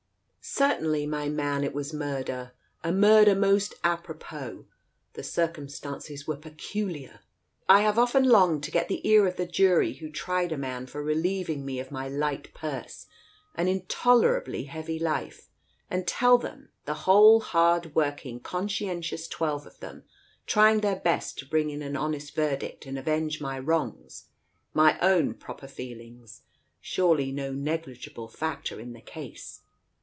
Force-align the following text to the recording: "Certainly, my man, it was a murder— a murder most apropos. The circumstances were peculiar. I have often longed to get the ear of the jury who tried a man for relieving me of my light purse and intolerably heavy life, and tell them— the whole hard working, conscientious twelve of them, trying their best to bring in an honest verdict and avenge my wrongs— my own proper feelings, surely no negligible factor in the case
"Certainly, 0.43 1.05
my 1.05 1.29
man, 1.29 1.63
it 1.63 1.73
was 1.73 1.93
a 1.93 1.97
murder— 1.97 2.53
a 2.83 2.91
murder 2.91 3.35
most 3.35 3.75
apropos. 3.83 4.65
The 5.13 5.21
circumstances 5.23 6.25
were 6.25 6.35
peculiar. 6.35 7.19
I 7.69 7.81
have 7.81 7.99
often 7.99 8.23
longed 8.23 8.63
to 8.63 8.71
get 8.71 8.87
the 8.87 9.07
ear 9.07 9.27
of 9.27 9.35
the 9.37 9.45
jury 9.45 9.93
who 9.93 10.09
tried 10.09 10.51
a 10.51 10.57
man 10.57 10.87
for 10.87 11.03
relieving 11.03 11.63
me 11.63 11.79
of 11.79 11.91
my 11.91 12.09
light 12.09 12.51
purse 12.55 13.05
and 13.53 13.69
intolerably 13.69 14.63
heavy 14.63 14.97
life, 14.97 15.47
and 15.91 16.07
tell 16.07 16.39
them— 16.39 16.69
the 16.87 16.95
whole 17.05 17.39
hard 17.39 17.93
working, 17.93 18.39
conscientious 18.39 19.27
twelve 19.27 19.67
of 19.67 19.79
them, 19.79 20.03
trying 20.47 20.79
their 20.81 20.97
best 20.99 21.37
to 21.37 21.45
bring 21.47 21.69
in 21.69 21.83
an 21.83 21.95
honest 21.95 22.33
verdict 22.33 22.87
and 22.87 22.97
avenge 22.97 23.39
my 23.39 23.59
wrongs— 23.59 24.25
my 24.73 24.97
own 25.01 25.35
proper 25.35 25.67
feelings, 25.67 26.41
surely 26.81 27.31
no 27.31 27.53
negligible 27.53 28.27
factor 28.27 28.79
in 28.79 28.93
the 28.93 29.01
case 29.01 29.59